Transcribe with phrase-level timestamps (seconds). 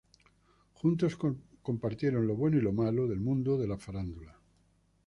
[0.73, 1.15] Juntos
[1.61, 4.35] compartieron lo bueno y lo malo del mundo de la farándula.